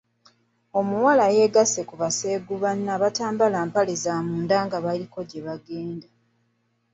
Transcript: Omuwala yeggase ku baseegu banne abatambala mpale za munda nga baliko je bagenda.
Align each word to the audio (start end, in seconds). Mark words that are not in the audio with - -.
Omuwala 0.79 1.25
yeggase 1.35 1.81
ku 1.89 1.95
baseegu 2.01 2.53
banne 2.63 2.89
abatambala 2.97 3.59
mpale 3.67 3.93
za 4.03 4.15
munda 4.27 4.57
nga 4.65 4.77
baliko 4.85 5.19
je 5.29 5.39
bagenda. 5.47 6.07